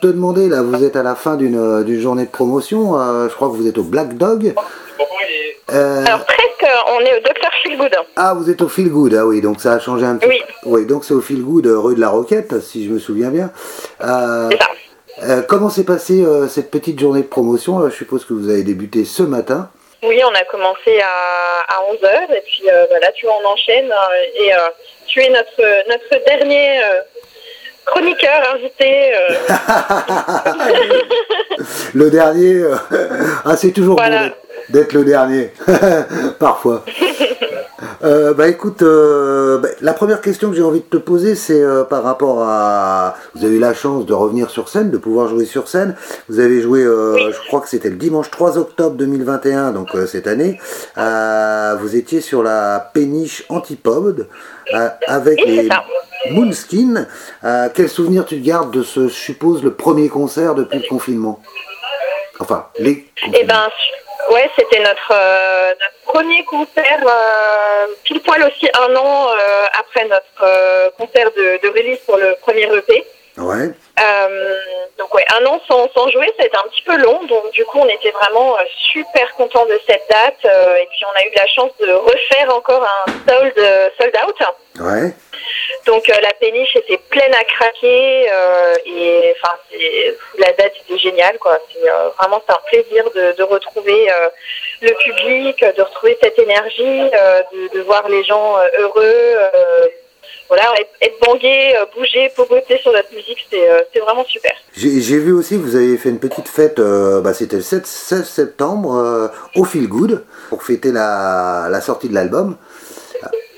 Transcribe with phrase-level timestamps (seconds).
[0.00, 2.98] te demander, là, vous êtes à la fin d'une d'une journée de promotion.
[3.00, 4.54] euh, je crois que vous êtes au Black Dog.
[5.72, 7.94] Euh, Alors presque, on est au Dr Feelgood.
[8.16, 9.14] ah, vous êtes au Feel Good.
[9.14, 10.42] Ah oui, donc ça a changé un petit Oui.
[10.66, 13.30] Oui, donc c'est au Feel Good, euh, rue de la Roquette, si je me souviens
[13.30, 13.50] bien.
[14.04, 14.68] Euh, C'est ça.
[15.22, 17.88] euh, comment s'est passée euh, cette petite journée de promotion là?
[17.88, 19.70] Je suppose que vous avez débuté ce matin.
[20.02, 23.90] Oui, on a commencé à, à 11h et puis euh, voilà, tu vois, on enchaîne
[23.90, 24.58] euh, et euh,
[25.06, 27.00] tu es notre, notre dernier euh,
[27.84, 29.12] chroniqueur invité.
[29.14, 29.34] euh,
[31.94, 32.76] Le dernier, euh,
[33.44, 34.28] ah c'est toujours Voilà.
[34.28, 34.34] bon
[34.72, 35.52] d'être- le dernier,
[36.38, 36.84] parfois.
[38.04, 41.60] Euh, bah écoute, euh, bah, la première question que j'ai envie de te poser, c'est
[41.60, 43.14] euh, par rapport à...
[43.34, 45.94] Vous avez eu la chance de revenir sur scène, de pouvoir jouer sur scène.
[46.28, 47.32] Vous avez joué, Oui.
[47.32, 50.58] je crois que c'était le dimanche 3 octobre 2021, donc cette année.
[50.96, 54.26] Vous étiez sur la péniche Antipode
[55.06, 55.68] avec Oui, les.
[56.32, 57.06] Moonskin.
[57.74, 61.40] Quel souvenir tu gardes de ce, je suppose, le premier concert depuis le confinement?
[62.40, 63.46] Enfin, les confinements.
[63.46, 63.68] ben,
[64.30, 70.04] ouais, c'était notre, euh, notre premier concert, euh, pile poil aussi un an euh, après
[70.06, 73.04] notre euh, concert de, de release pour le premier EP.
[73.38, 73.70] Ouais.
[73.98, 74.58] Euh,
[74.98, 77.22] donc ouais, un an sans, sans jouer, ça a été un petit peu long.
[77.24, 80.44] Donc du coup, on était vraiment euh, super contents de cette date.
[80.44, 83.54] euh, et puis on a eu la chance de refaire encore un sold,
[83.98, 84.36] sold out.
[84.80, 85.12] Ouais.
[85.86, 88.30] Donc euh, la péniche était pleine à craquer.
[88.30, 89.54] euh, et enfin,
[90.38, 91.38] la date était géniale.
[91.38, 91.58] quoi.
[91.72, 94.08] C'est euh, vraiment un plaisir de, retrouver
[94.80, 97.10] le public, de retrouver cette énergie,
[97.74, 99.36] de, voir les gens heureux.
[100.48, 104.52] voilà, être, être bangué, bouger, pogoter sur notre musique, c'est vraiment super.
[104.76, 108.28] J'ai vu aussi que vous avez fait une petite fête, bah, c'était le 7, 16
[108.28, 112.56] septembre, au Feel Good, pour fêter la sortie de l'album.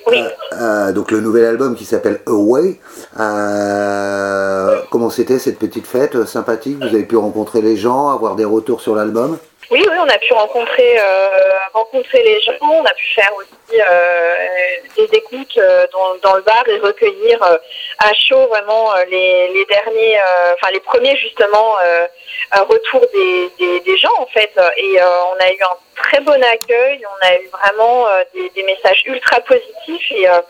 [0.06, 0.20] Oui.
[0.20, 0.28] Euh,
[0.60, 2.78] euh, donc le nouvel album qui s'appelle Away.
[3.18, 8.36] Euh, comment c'était cette petite fête euh, sympathique Vous avez pu rencontrer les gens, avoir
[8.36, 9.38] des retours sur l'album?
[9.70, 11.28] Oui, oui, on a pu rencontrer, euh,
[11.72, 13.84] rencontrer les gens, on a pu faire aussi euh,
[14.94, 15.58] des écoutes
[15.90, 20.18] dans, dans le bar et recueillir à chaud vraiment les, les derniers,
[20.52, 21.76] enfin les premiers justement
[22.52, 24.52] retours des, des, des gens en fait.
[24.76, 28.48] Et euh, on a eu un très bon accueil, on a eu vraiment euh, des,
[28.50, 30.40] des messages ultra positifs et euh,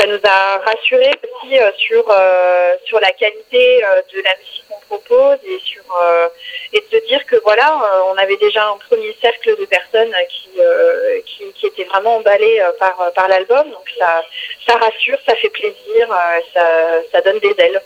[0.00, 4.64] ça nous a rassurés aussi euh, sur euh, sur la qualité euh, de la musique
[4.68, 5.82] qu'on propose et sur
[6.72, 7.68] et de se dire que voilà
[8.12, 10.50] on avait déjà un premier cercle de personnes qui
[11.26, 14.22] qui, qui étaient vraiment emballées par par l'album donc ça
[14.66, 16.08] ça rassure ça fait plaisir
[16.54, 16.62] ça
[17.12, 17.80] ça donne des ailes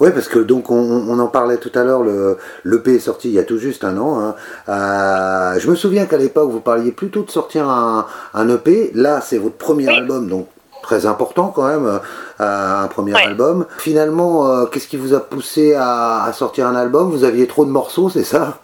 [0.00, 0.74] Ouais, parce que donc on,
[1.08, 3.84] on en parlait tout à l'heure, le l'EP est sorti il y a tout juste
[3.84, 4.18] un an.
[4.18, 4.34] hein.
[4.68, 8.90] Euh, je me souviens qu'à l'époque vous parliez plutôt de sortir un, un EP.
[8.94, 9.96] Là, c'est votre premier Oui.
[9.98, 10.48] album, donc
[10.82, 11.98] très important quand même, euh,
[12.84, 13.24] un premier Ouais.
[13.24, 13.66] album.
[13.78, 17.10] Finalement, euh, qu'est-ce qui vous a poussé à, à sortir un album?
[17.10, 18.58] Vous aviez trop de morceaux, c'est ça?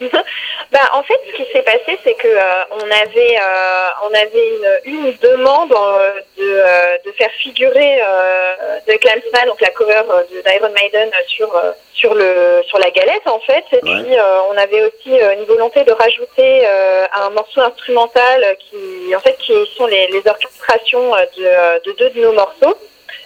[0.74, 4.48] Bah, en fait, ce qui s'est passé, c'est que euh, on avait, euh, on avait
[4.84, 10.02] une, une demande euh, de, euh, de faire figurer euh, The Clansman, donc la cover
[10.10, 13.64] euh, de d'Iron Maiden, euh, sur euh, sur le sur la galette en fait.
[13.70, 14.02] Et Ouais.
[14.02, 19.14] puis euh, on avait aussi euh, une volonté de rajouter euh, un morceau instrumental qui,
[19.14, 22.74] en fait, qui sont les, les orchestrations euh, de, euh, de deux de nos morceaux.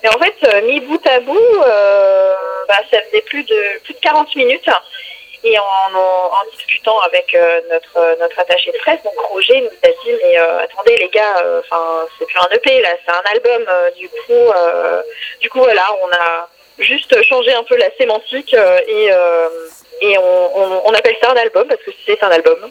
[0.04, 1.34] Et en fait, euh, mis bout à bout,
[1.66, 2.34] euh,
[2.68, 4.68] bah, ça faisait plus de plus de 40 minutes.
[5.50, 10.12] Et en, discutant avec euh, notre notre attaché de presse, donc Roger nous a dit
[10.22, 13.62] mais euh, attendez les gars, euh, enfin c'est plus un EP là, c'est un album.
[13.68, 15.02] euh, du coup, euh,
[15.40, 16.48] du coup voilà, on a
[16.78, 19.48] juste changé un peu la sémantique euh, et euh,
[20.54, 22.70] on, on appelle ça un album parce que c'est un album.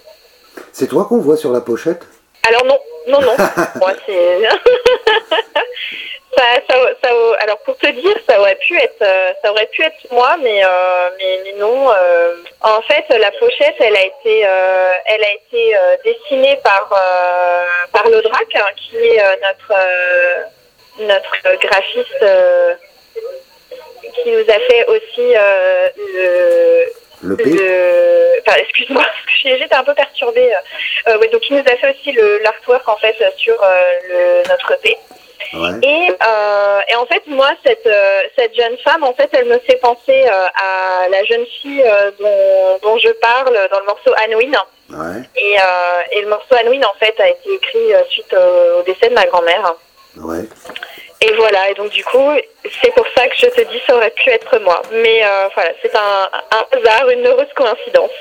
[0.71, 2.03] C'est toi qu'on voit sur la pochette?
[2.47, 3.35] Alors non, non, non.
[3.75, 4.39] Moi, c'est.
[6.37, 7.09] ça, ça, ça,
[7.41, 10.63] alors pour te dire, ça aurait pu être, euh, ça aurait pu être moi, mais
[10.63, 11.89] euh, mais, mais non.
[11.91, 16.89] euh, en fait, la pochette, elle a été, euh, elle a été dessinée par
[17.91, 19.73] par hein, qui est notre
[20.99, 22.25] notre graphiste.
[24.23, 26.85] qui nous a fait aussi euh,
[27.21, 27.35] le.
[28.45, 29.05] Enfin, excuse-moi,
[29.43, 30.51] j'étais un peu perturbée.
[31.07, 34.77] Euh, ouais, donc, il nous a fait aussi l'artwork, en fait, sur euh, le, notre.
[35.53, 35.79] Ouais.
[35.81, 39.59] Et, euh, et en fait, moi, cette, euh, cette jeune femme, en fait, elle me
[39.59, 44.11] fait penser euh, à la jeune fille euh, dont, dont je parle dans le morceau
[44.17, 44.57] Halloween.
[44.89, 45.21] Ouais.
[45.35, 48.83] Et, euh, et le morceau Halloween, en fait, a été écrit euh, suite au, au
[48.83, 49.75] décès de ma grand-mère.
[50.17, 50.43] Ouais.
[51.29, 52.29] Et voilà, et donc du coup,
[52.81, 54.81] c'est pour ça que je te dis, ça aurait pu être moi.
[54.91, 58.11] Mais euh, voilà, c'est un, un hasard, une heureuse coïncidence.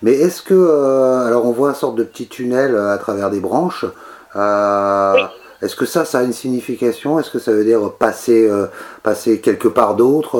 [0.00, 3.28] Mais est-ce que, euh, alors on voit une sorte de petit tunnel euh, à travers
[3.30, 3.84] des branches.
[4.36, 5.22] euh, Oui.
[5.66, 7.18] Est-ce que ça, ça a une signification?
[7.18, 8.48] Est-ce que ça veut dire passer,
[9.02, 10.38] passer quelque part d'autre,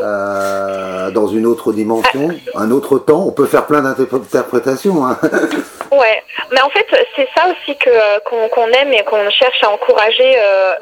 [0.00, 3.24] dans une autre dimension, un autre temps?
[3.26, 5.06] On peut faire plein d'interprétations.
[5.06, 5.18] Hein.
[5.92, 10.38] Ouais, mais en fait, c'est ça aussi qu'on aime et qu'on cherche à encourager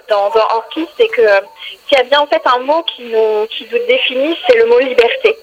[0.09, 1.23] dans, dans Orchis, c'est que
[1.89, 4.67] s'il y a bien en fait un mot qui nous qui nous définit, c'est le
[4.67, 5.37] mot liberté.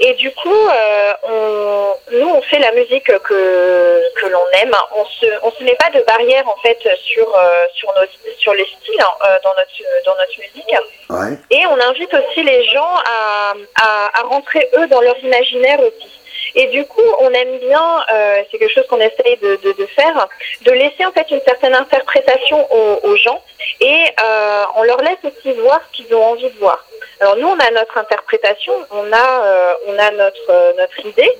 [0.00, 4.74] Et du coup, euh, on, nous, on fait la musique que, que l'on aime.
[4.94, 8.06] On se, on se met pas de barrière en fait sur euh, sur nos
[8.38, 10.74] sur les styles euh, dans notre dans notre musique.
[11.10, 11.38] Ouais.
[11.50, 16.17] Et on invite aussi les gens à, à, à rentrer eux dans leur imaginaire aussi.
[16.54, 19.86] Et du coup, on aime bien, euh, c'est quelque chose qu'on essaye de, de, de,
[19.86, 20.28] faire,
[20.62, 23.42] de laisser en fait une certaine interprétation aux, aux gens
[23.80, 26.84] et euh, on leur laisse aussi voir ce qu'ils ont envie de voir.
[27.20, 31.30] Alors nous, on a notre interprétation, on a, euh, on a notre, euh, notre idée,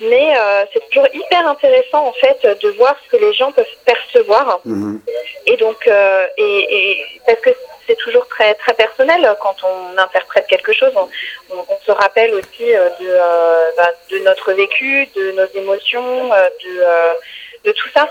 [0.00, 3.66] mais euh, c'est toujours hyper intéressant en fait de voir ce que les gens peuvent
[3.84, 4.60] percevoir.
[4.64, 5.00] Mhm.
[5.46, 7.50] Et donc, euh, et, et parce que
[7.90, 10.92] c'est toujours très très personnel quand on interprète quelque chose.
[10.94, 11.08] On,
[11.52, 16.32] on, on se rappelle aussi euh, de, euh, bah, de notre vécu, de nos émotions,
[16.32, 18.08] euh, de, de tout ça.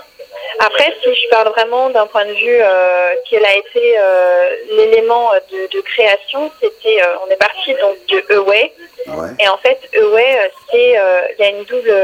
[0.58, 5.30] Après, si je parle vraiment d'un point de vue euh, quel a été euh, l'élément
[5.50, 8.72] de, de création, c'était, euh, on est parti donc de Away.
[9.06, 9.28] Ouais.
[9.40, 11.94] Et en fait, Away, euh, c'est, il y a une double,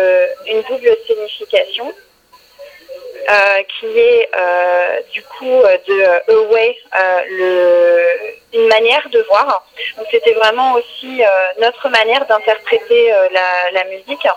[0.46, 1.92] une double signification.
[3.28, 6.78] Euh, qui est euh, du coup euh, de Away
[7.28, 7.98] le,
[8.52, 9.64] une manière de voir.
[9.98, 11.22] Donc c'était vraiment aussi
[11.58, 13.12] notre manière d'interpréter
[13.72, 14.28] la, musique.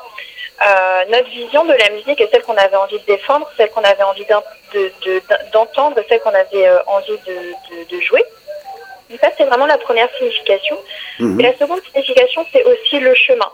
[1.07, 4.01] Notre vision de la musique est celle qu'on avait envie de défendre, celle qu'on avait
[4.03, 4.43] envie d'en-
[4.73, 4.91] de-
[5.53, 7.19] d'entendre, celle qu'on avait envie
[7.89, 8.23] de jouer.
[9.09, 10.77] Donc ça, c'est vraiment la première signification.
[11.19, 11.39] Mhm.
[11.39, 13.49] Et la seconde signification, c'est aussi le chemin.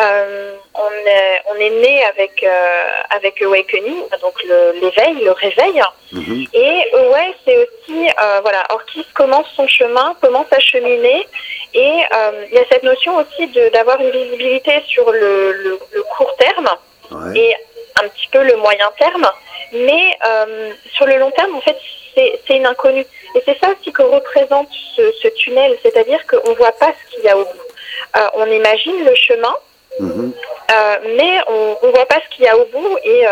[0.00, 4.34] Euh, on, est, on est né avec, euh, avec Awakening, donc
[4.80, 5.82] l'éveil, le, réveil.
[6.12, 6.46] Mhm.
[6.54, 11.26] Et Away, c'est aussi, euh, voilà, Orchis commence son chemin, commence à cheminer.
[11.74, 15.78] Et euh, il y a cette notion aussi de- d'avoir une visibilité sur le, le-
[15.92, 16.68] le court terme
[17.10, 17.38] Ouais.
[17.38, 17.56] et
[18.02, 19.26] un petit peu le moyen terme.
[19.72, 21.76] Mais euh, sur le long terme, en fait,
[22.14, 23.06] c'est c'est une inconnue.
[23.34, 27.14] Et c'est ça aussi que représente ce, ce tunnel, c'est-à-dire qu'on ne voit pas ce
[27.14, 27.68] qu'il y a au bout.
[28.16, 29.54] Euh, on imagine le chemin,
[30.00, 30.32] Mhm.
[30.70, 33.26] euh, mais on ne voit pas ce qu'il y a au bout et,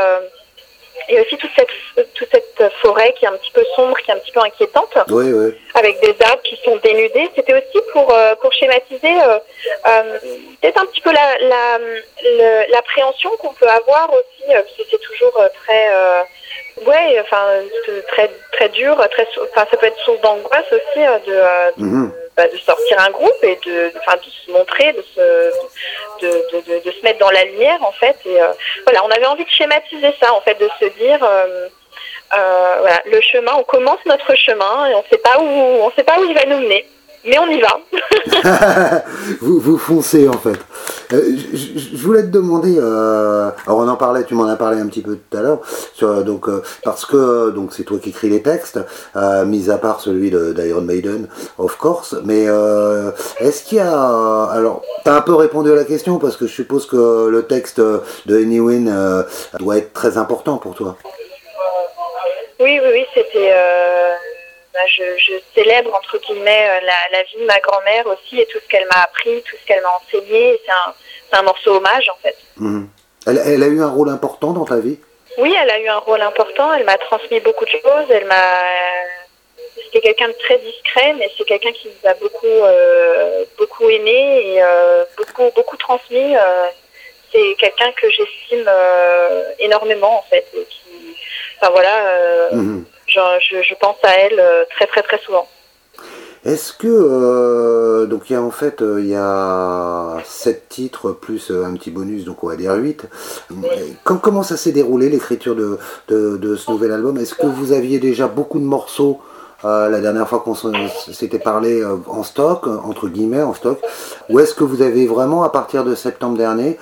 [1.11, 4.11] euh, et aussi toute cette, toute cette forêt qui est un petit peu sombre, qui
[4.11, 5.55] est un petit peu inquiétante, Oui, oui.
[5.75, 7.29] avec des arbres qui sont dénudés.
[7.35, 9.39] C'était aussi pour, euh, pour schématiser euh,
[9.89, 10.19] euh,
[10.61, 15.01] peut-être un petit peu la- la- le- l'appréhension qu'on peut avoir aussi, parce que c'est
[15.01, 15.89] toujours très...
[16.85, 17.43] Ouais, enfin,
[17.87, 21.71] c'est très très dur, très, enfin, ça peut être source d'angoisse aussi euh, de, euh,
[21.79, 22.13] de, Mhm.
[22.37, 25.51] bah, de sortir un groupe et de, enfin, de se montrer, de se,
[26.21, 28.17] de, de, de, de se mettre dans la lumière en fait.
[28.27, 28.49] Et euh,
[28.85, 31.69] voilà, on avait envie de schématiser ça en fait, de se dire, euh,
[32.37, 36.05] euh, voilà, le chemin, on commence notre chemin et on sait pas où, on sait
[36.05, 36.87] pas où il va nous mener,
[37.27, 39.05] mais on y va.
[39.41, 40.59] vous, vous foncez en fait.
[41.13, 44.87] Euh, je, voulais te demander, euh, alors on en parlait, tu m'en as parlé un
[44.87, 45.61] petit peu tout à l'heure,
[45.95, 48.81] sur, donc euh, parce que donc c'est toi qui écris les textes,
[49.15, 51.29] euh, mis à part celui d'Iron Maiden,
[51.59, 52.17] of course.
[52.25, 56.37] Mais euh, est-ce qu'il y a, alors t'as un peu répondu à la question parce
[56.37, 59.23] que je suppose que le texte de Anywin euh,
[59.59, 60.97] doit être très important pour toi.
[62.59, 63.53] Oui, oui, oui, c'était.
[64.77, 68.45] Bah, je, je célèbre entre guillemets euh, la, la vie de ma grand-mère aussi et
[68.47, 70.61] tout ce qu'elle m'a appris, tout ce qu'elle m'a enseigné.
[70.67, 72.37] C'est un, morceau hommage en fait.
[72.59, 72.87] Mhm.
[73.27, 74.99] Elle, elle a eu un rôle important dans ta vie?
[75.39, 76.75] Oui, elle a eu un rôle important.
[76.75, 78.07] Elle m'a transmis beaucoup de choses.
[78.11, 78.61] Elle m'a.
[79.85, 84.43] C'était quelqu'un de très discret, mais c'est quelqu'un qui nous a beaucoup, euh, beaucoup aimé
[84.45, 86.37] et euh, beaucoup, beaucoup transmis.
[86.37, 86.67] euh,
[87.33, 88.69] c'est quelqu'un que j'estime
[89.59, 90.47] énormément en fait.
[90.55, 91.17] Et qui,
[91.61, 92.85] enfin voilà, Mhm.
[93.07, 95.47] Je, je, je pense à elle euh, très, très, très souvent.
[96.47, 101.11] Est-ce que euh, donc il y a en fait euh, il y a sept titres
[101.11, 103.07] plus un petit bonus donc on va dire 8
[104.05, 107.19] Quand, comment ça s'est déroulé l'écriture de, de, de ce nouvel album?
[107.19, 109.21] Est-ce que vous aviez déjà beaucoup de morceaux
[109.65, 113.81] euh, la dernière fois qu'on s'était parlé euh, en stock entre guillemets en stock?
[114.29, 116.79] Ou est-ce que vous avez vraiment à partir de septembre dernier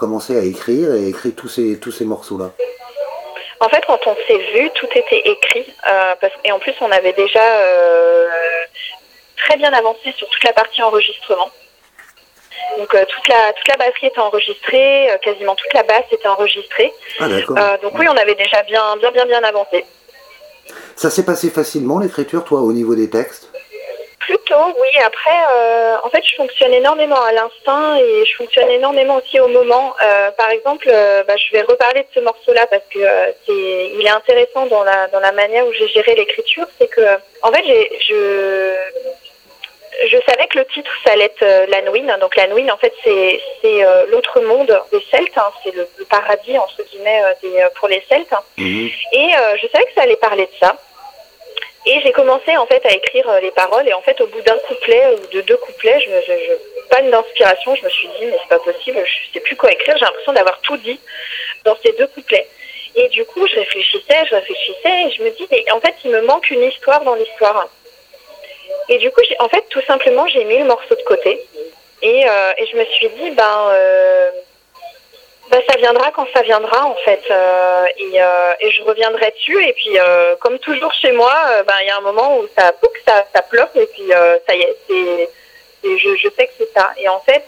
[0.00, 2.50] commencé à écrire et écrit tous ces tous ces morceaux là
[3.60, 5.66] En fait, quand on s'est vu, tout était écrit.
[5.88, 8.28] euh, parce, et en plus, on avait déjà euh,
[9.36, 11.50] très bien avancé sur toute la partie enregistrement.
[12.76, 16.92] Donc euh, toute la toute la batterie était enregistrée, quasiment toute la basse était enregistrée.
[17.18, 17.56] Ah d'accord.
[17.82, 19.84] Donc oui, on avait déjà bien bien bien bien avancé.
[20.96, 23.47] Ça s'est passé facilement l'écriture toi au niveau des textes?
[24.18, 24.88] Plutôt, oui.
[25.04, 29.48] Après, euh, en fait, je fonctionne énormément à l'instinct et je fonctionne énormément aussi au
[29.48, 29.94] moment.
[30.02, 32.98] Euh, par exemple, euh, bah, je vais reparler de ce morceau-là parce que
[33.46, 36.66] c'est, il est intéressant dans la dans la manière où j'ai géré l'écriture.
[36.78, 37.00] C'est que,
[37.42, 38.74] en fait, j'ai, je
[40.10, 42.16] je savais que le titre, ça allait être l'Anouine.
[42.20, 45.38] Donc l'Anouine, en fait, c'est c'est l'autre monde des Celtes.
[45.38, 45.50] Hein.
[45.62, 48.34] C'est le, paradis entre guillemets des, pour les Celtes.
[48.56, 48.90] Mhm.
[49.12, 49.30] Et
[49.62, 50.76] je savais que ça allait parler de ça.
[51.90, 54.42] Et j'ai commencé en fait à écrire euh, les paroles et en fait au bout
[54.42, 56.52] d'un couplet ou de deux couplets, je, je, je
[56.90, 59.96] panne d'inspiration, je me suis dit mais c'est pas possible, je sais plus quoi écrire,
[59.96, 61.00] j'ai l'impression d'avoir tout dit
[61.64, 62.46] dans ces deux couplets.
[62.94, 66.10] Et du coup, je réfléchissais, je réfléchissais et je me dis mais en fait il
[66.10, 67.66] me manque une histoire dans l'histoire.
[68.90, 71.42] Et du coup, en fait tout simplement j'ai mis le morceau de côté
[72.02, 74.30] et, euh, et je me suis dit ben euh,
[75.50, 79.64] bah, ça viendra quand ça viendra en fait euh, et, euh, et, je reviendrai dessus
[79.64, 81.34] et puis euh, comme toujours chez moi
[81.66, 82.72] ben, il y a un moment où ça
[83.06, 84.10] ça, ça pleuve et puis
[84.46, 85.30] ça y est c'est
[85.84, 86.90] je, je, sais que c'est ça.
[86.98, 87.44] Et en fait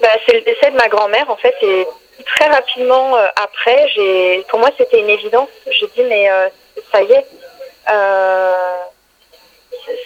[0.00, 1.86] bah, c'est le décès de ma grand-mère en fait et
[2.24, 5.50] très rapidement après j'ai pour moi c'était une évidence.
[5.70, 6.28] J'ai dit mais
[6.92, 7.26] ça y est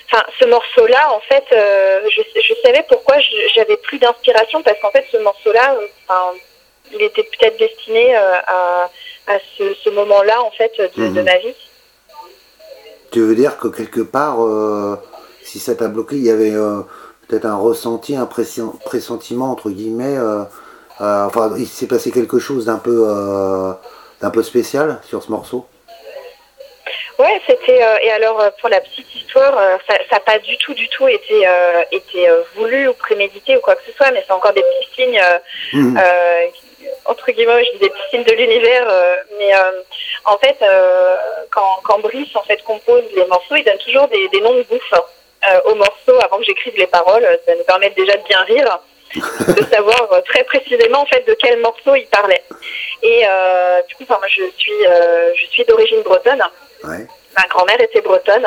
[0.07, 3.17] enfin, ce morceau-là, en fait, euh, je, je, savais pourquoi
[3.55, 6.37] j'avais plus d'inspiration parce qu'en fait, ce morceau-là, euh, enfin,
[6.93, 8.91] il était peut-être destiné euh, à,
[9.29, 11.25] à ce, ce moment-là, en fait, de, de, mhm.
[11.25, 11.55] ma vie.
[13.11, 14.39] Tu veux dire que quelque part,
[15.43, 16.53] si ça t'a bloqué, il y avait
[17.29, 20.17] peut-être un ressenti, un pressentiment entre guillemets.
[20.99, 23.07] enfin, il s'est passé quelque chose d'un peu,
[24.23, 25.67] d'un peu spécial sur ce morceau?
[27.19, 30.57] Ouais, c'était euh, et alors euh, pour la petite histoire, euh, ça n'a pas du
[30.59, 31.47] tout, du tout été
[31.91, 35.23] été voulu ou prémédité ou quoi que ce soit, mais c'est encore des petits signes
[35.73, 35.99] mmh.
[37.05, 38.87] entre guillemets, je dis des petits signes de l'univers.
[39.39, 39.53] mais
[40.25, 40.59] en fait,
[41.51, 44.63] quand, quand Brice en fait compose les morceaux, il donne toujours des, des noms de
[44.63, 44.95] bouffe
[45.65, 47.27] aux morceaux avant que j'écrive les paroles.
[47.47, 48.81] Ça nous permet déjà de bien rire.
[49.47, 52.43] de savoir très précisément en fait de quel morceau il parlait.
[53.03, 53.25] Et
[53.89, 54.73] du coup, enfin, moi je suis
[55.37, 56.43] je suis d'origine bretonne.
[57.37, 58.47] Ma grand-mère était bretonne.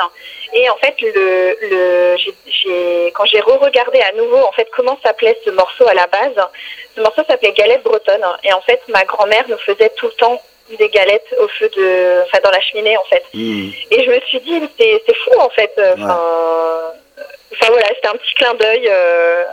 [0.54, 5.38] Et en fait, le, le, j'ai, quand j'ai re-regardé à nouveau en fait comment s'appelait
[5.44, 6.36] ce morceau à la base,
[6.96, 8.26] ce morceau s'appelait Galette bretonne.
[8.44, 12.24] Et en fait, ma grand-mère nous faisait tout le temps des galettes au feu de,
[12.24, 13.24] enfin dans la cheminée en fait.
[13.34, 13.70] Hmm.
[13.92, 15.74] Et je me suis dit, c'est, fou en fait.
[15.78, 16.20] Enfin,
[17.54, 18.88] enfin voilà, c'était un petit clin d'œil.
[18.90, 19.44] Euh,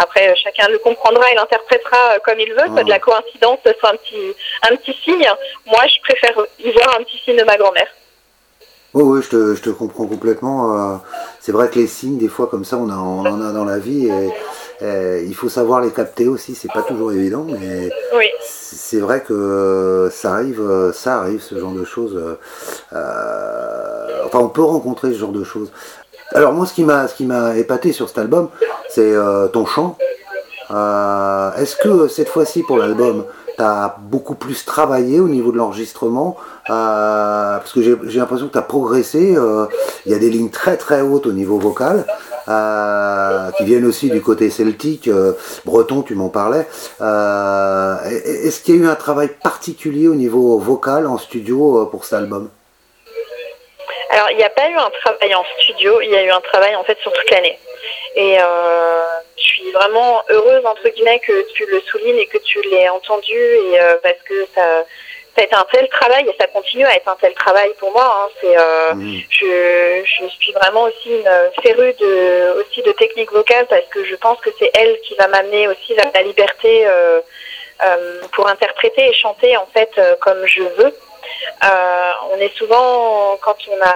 [0.00, 3.96] après, chacun le comprendra et l'interprétera comme il veut, soit de la coïncidence, soit un
[3.96, 5.28] petit, un petit signe.
[5.66, 7.88] Moi, je préfère y voir un petit signe de ma grand-mère.
[8.98, 10.74] Oui, oui, je te, je te comprends complètement.
[10.74, 10.96] Euh,
[11.38, 13.78] c'est vrai que les signes, des fois, comme ça, on, on en a dans la
[13.78, 16.56] vie et, il faut savoir les capter aussi.
[16.56, 17.90] C'est pas toujours évident, mais
[18.42, 22.20] c'est vrai que ça arrive, ça arrive, ce genre de choses.
[22.92, 25.70] Euh, enfin, on peut rencontrer ce genre de choses.
[26.32, 28.48] Alors moi, ce qui m'a, ce qui m'a épaté sur cet album,
[28.88, 29.96] c'est euh, ton chant.
[30.70, 33.26] Est-ce que cette fois-ci pour l'album,
[33.58, 36.36] tu as beaucoup plus travaillé au niveau de l'enregistrement
[36.70, 39.34] euh, parce que j'ai l'impression que tu as progressé.
[39.36, 39.66] Euh,
[40.06, 42.06] il y a des lignes très très hautes au niveau vocal.
[42.48, 45.10] Euh, qui viennent aussi du côté celtique,
[45.66, 46.66] breton, tu m'en parlais.
[46.98, 52.14] Est-ce qu'il y a eu un travail particulier au niveau vocal en studio pour cet
[52.14, 52.48] album?
[54.08, 56.40] Alors, il n'y a pas eu un travail en studio, il y a eu un
[56.40, 57.58] travail en fait sur toute l'année.
[58.16, 58.38] Et
[59.68, 63.78] suis vraiment heureuse entre guillemets que tu le soulignes et que tu l'aies entendu et
[64.02, 64.84] parce que ça
[65.38, 67.92] ça a été un tel travail et ça continue à être un tel travail pour
[67.92, 68.04] moi.
[68.04, 68.28] Hein.
[68.40, 69.20] C'est, euh, mmh.
[69.30, 71.30] je, je, suis vraiment aussi une
[71.62, 75.28] férue de, aussi de technique vocale parce que je pense que c'est elle qui va
[75.28, 77.20] m'amener aussi vers la liberté euh,
[77.84, 80.96] euh, pour interpréter et chanter en fait euh, comme je veux.
[81.64, 83.94] Euh, on est souvent quand on a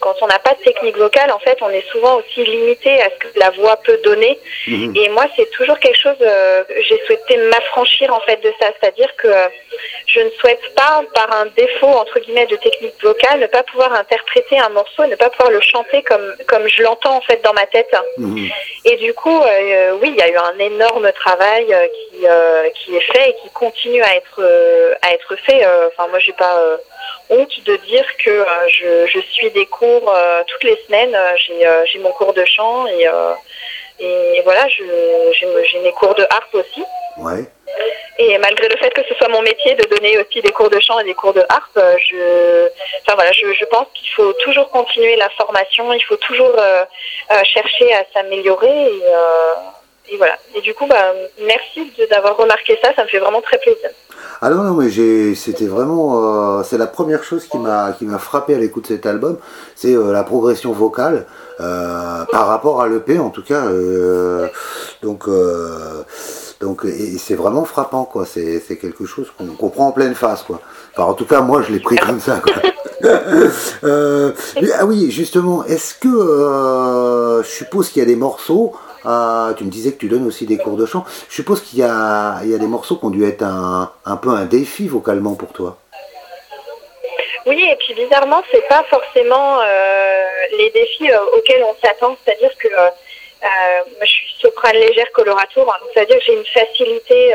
[0.00, 3.10] quand on n'a pas de technique vocale, en fait, on est souvent aussi limité à
[3.10, 4.38] ce que la voix peut donner.
[4.66, 4.94] Mhm.
[4.96, 9.14] Et moi, c'est toujours quelque chose, euh, j'ai souhaité m'affranchir en fait de ça, c'est-à-dire
[9.16, 9.48] que euh,
[10.06, 13.92] je ne souhaite pas, par un défaut entre guillemets de technique vocale, ne pas pouvoir
[13.92, 17.52] interpréter un morceau, ne pas pouvoir le chanter comme comme je l'entends en fait dans
[17.52, 17.94] ma tête.
[18.16, 18.48] Mhm.
[18.84, 22.26] Et du coup, euh, oui, il y a eu un énorme travail qui
[22.74, 24.40] qui est fait et qui continue à être
[25.02, 25.66] à être fait.
[25.88, 26.78] Enfin, moi, j'ai pas
[27.30, 31.14] honte de dire que euh, je, je, suis des cours euh, toutes les semaines.
[31.14, 33.06] Euh, j'ai mon cours de chant et,
[34.00, 36.84] et voilà, j'ai mes cours de harpe aussi.
[37.18, 37.44] Ouais.
[38.20, 40.80] Et malgré le fait que ce soit mon métier de donner aussi des cours de
[40.80, 41.78] chant et des cours de harpe,
[42.10, 42.68] je,
[43.02, 46.56] enfin voilà, je, je pense qu'il faut toujours continuer la formation, il faut toujours
[47.44, 49.02] chercher à s'améliorer et,
[50.12, 50.36] et, voilà.
[50.54, 53.90] Et du coup, bah, merci d'avoir remarqué ça, ça me fait vraiment très plaisir.
[54.40, 58.04] Ah non, non, mais j'ai, c'était vraiment, euh, c'est la première chose qui m'a, qui
[58.04, 59.36] m'a frappé à l'écoute de cet album,
[59.74, 61.26] c'est euh, la progression vocale
[61.60, 63.64] euh, par rapport à l'EP en tout cas.
[65.02, 65.28] donc,
[66.60, 68.26] donc, et c'est vraiment frappant quoi.
[68.26, 70.60] C'est, c'est quelque chose qu'on comprend en pleine face quoi.
[70.92, 72.54] Enfin, en tout cas, moi, je l'ai pris comme ça quoi.
[73.82, 78.72] Ah oui, justement, est-ce que je suppose qu'il y a des morceaux
[79.06, 81.04] euh, tu me disais que tu donnes aussi des cours de chant.
[81.28, 83.92] Je suppose qu'il y a, il y a des morceaux qui ont dû être un,
[84.04, 85.78] un peu un défi vocalement pour toi.
[87.46, 90.24] Oui, et puis bizarrement, c'est pas forcément euh,
[90.58, 92.14] les défis euh, auxquels on s'attend.
[92.22, 92.88] C'est-à-dire que euh,
[93.40, 97.34] moi, je suis soprane légère colorature, hein, donc c'est-à-dire que j'ai une facilité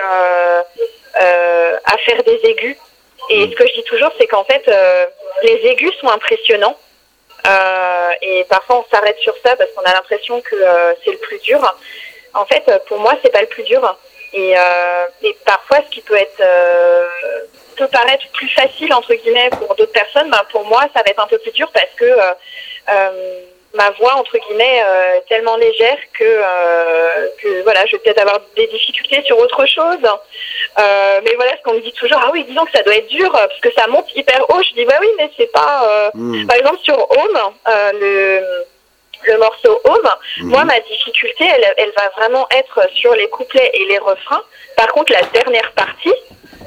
[1.16, 2.78] à faire des aigus.
[3.30, 4.70] Et ce que je dis toujours, c'est qu'en fait,
[5.42, 6.78] les aigus sont impressionnants.
[7.46, 11.18] Euh, et parfois, on s'arrête sur ça parce qu'on a l'impression que euh, c'est le
[11.18, 11.60] plus dur.
[12.34, 13.98] En fait, euh, pour moi, c'est pas le plus dur.
[14.36, 14.56] Et,
[15.22, 16.42] et parfois, ce qui peut être
[17.76, 21.24] peut paraître plus facile entre guillemets pour d'autres personnes, ben, pour moi, ça va être
[21.24, 23.42] un peu plus dur parce que euh,
[23.74, 28.22] ma voix entre guillemets euh, est tellement légère que euh, que voilà, je vais peut-être
[28.22, 29.98] avoir des difficultés sur autre chose.
[30.80, 33.08] Euh, mais voilà, ce qu'on me dit toujours, ah oui, disons que ça doit être
[33.08, 34.62] dur euh, parce que ça monte hyper haut.
[34.64, 35.88] Je dis bah oui, mais c'est pas.
[35.88, 36.46] euh, Hmm.
[36.48, 38.66] Par exemple sur Home, euh, le
[39.28, 40.50] le morceau Home, Mhm.
[40.50, 44.44] moi ma difficulté, elle, elle va vraiment être sur les couplets et les refrains.
[44.78, 46.14] Par contre, la dernière partie,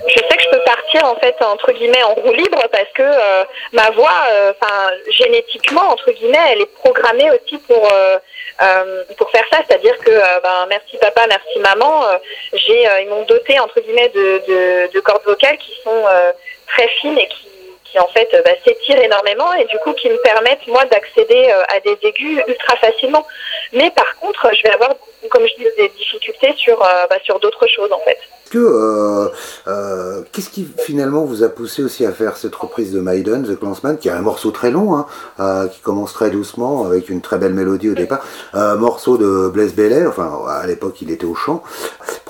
[0.09, 3.03] je sais que je peux partir en fait entre guillemets en roue libre parce que
[3.03, 8.19] euh, ma voix, euh, enfin génétiquement entre guillemets, elle est programmée aussi pour euh,
[8.63, 9.59] euh, pour faire ça.
[9.67, 12.19] C'est-à-dire que euh, ben merci papa, merci maman, euh,
[12.53, 16.33] j'ai euh, ils m'ont doté entre guillemets de, de, de cordes vocales qui sont euh,
[16.69, 17.49] très fines et qui
[17.91, 21.51] qui en fait euh, bah, s'étirent énormément et du coup qui me permettent moi d'accéder
[21.51, 23.27] euh, à des aigus ultra facilement.
[23.73, 24.91] Mais par contre, je vais avoir,
[25.31, 28.19] comme je dis, des difficultés sur euh, bah, sur d'autres choses en fait.
[28.49, 29.29] Que euh,
[29.67, 33.59] euh, qu'est-ce qui finalement vous a poussé aussi à faire cette reprise de Maiden, The
[33.59, 35.07] Clansman, qui est un morceau très long, hein,
[35.41, 38.25] euh, qui commence très doucement avec une très belle mélodie au départ,
[38.55, 41.65] morceau de Blaise Bellet, enfin à l'époque il était au chant.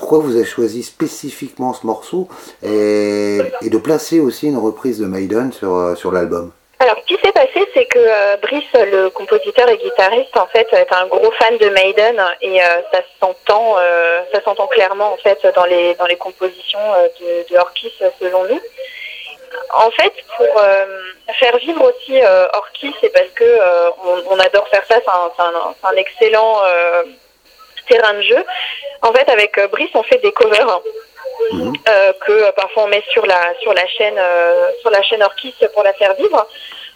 [0.09, 2.29] Pourquoi vous avez choisi spécifiquement ce morceau
[2.63, 7.21] et, de placer aussi une reprise de Maiden sur euh, sur l'album Alors, ce qui
[7.21, 11.29] s'est passé, c'est que euh, Brice, le compositeur et guitariste, en fait, est un gros
[11.31, 13.75] fan de Maiden et euh, ça s'entend,
[14.31, 16.87] ça s'entend clairement en fait dans les dans les compositions
[17.19, 18.61] de, de Orkis, selon nous.
[19.73, 20.61] En fait, pour
[21.37, 22.21] faire vivre aussi
[22.53, 23.59] Orkis, c'est parce que
[24.31, 25.01] on, adore faire ça.
[25.03, 26.61] C'est un, excellent
[27.87, 28.43] terrain de jeu.
[29.01, 30.81] En fait, avec euh, Brice, on fait des covers
[31.51, 31.73] Mhm.
[31.87, 35.21] euh, que euh, parfois on met sur la sur la chaîne euh, sur la chaîne
[35.21, 36.47] Orkis pour la faire vivre.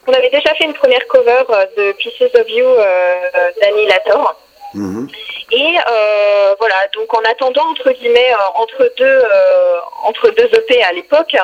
[0.08, 1.44] On avait déjà fait une première cover
[1.78, 2.66] de Pieces of You
[3.62, 4.36] d'Annihilator.
[4.74, 5.08] Mhm.
[5.52, 5.76] Et
[6.58, 9.24] voilà, donc en attendant entre guillemets entre deux
[10.06, 11.36] entre deux EP à l'époque,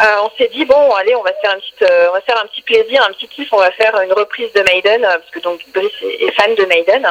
[0.00, 1.74] on s'est dit bon allez on va se faire un petit
[2.10, 4.52] on va se faire un petit plaisir, un petit kiff, on va faire une reprise
[4.52, 7.08] de Maiden parce que donc Brice est fan de Maiden.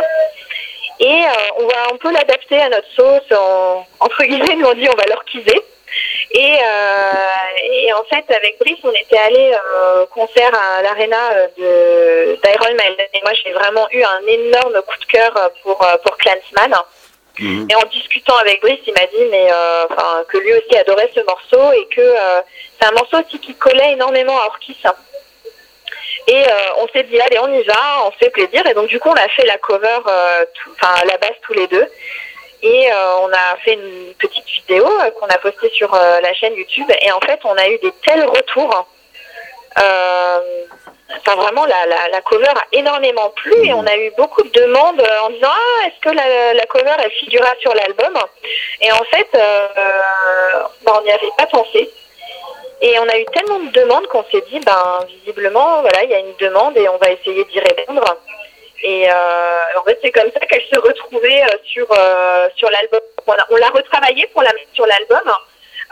[1.00, 3.38] Et euh, on va un peu l'adapter à notre sauce.
[3.38, 5.62] En, entre guillemets, nous on dit on va l'orquiser.
[6.32, 7.12] Et, euh,
[7.72, 12.74] et en fait, avec Brice, on était allé euh, au concert à l'Arena de d'Iron
[12.74, 13.08] Maiden.
[13.14, 16.74] Et moi, j'ai vraiment eu un énorme coup de cœur pour pour Clansman.
[17.40, 17.68] Mhm.
[17.70, 21.10] Et en discutant avec Brice, il m'a dit mais euh, enfin que lui aussi adorait
[21.16, 22.42] ce morceau et que euh,
[22.80, 24.78] c'est un morceau aussi qui collait énormément à Orkis.
[26.28, 28.66] Et euh, on s'est dit allez on y va, on se fait plaisir.
[28.66, 31.68] Et donc du coup on a fait la cover, euh, enfin la base tous les
[31.68, 31.86] deux.
[32.62, 36.56] Et euh, on a fait une petite vidéo euh, qu'on a postée sur la chaîne
[36.56, 36.90] YouTube.
[37.02, 38.88] Et en fait on a eu des tels retours.
[39.76, 43.54] Enfin vraiment la, la, la cover a énormément plu.
[43.66, 46.96] Et on a eu beaucoup de demandes en disant ah est-ce que la, la cover
[47.04, 48.18] elle figurera sur l'album?
[48.80, 51.92] Et en fait bah, on n'y avait pas pensé
[52.86, 56.14] et on a eu tellement de demandes qu'on s'est dit ben visiblement voilà il y
[56.16, 58.04] a une demande et on va essayer d'y répondre
[58.84, 63.00] et euh, en fait c'est comme ça qu'elle se retrouvait euh, sur euh, sur l'album
[63.50, 65.28] on l'a retravaillé pour la mettre sur l'album